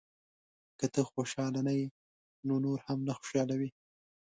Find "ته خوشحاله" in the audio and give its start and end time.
0.93-1.61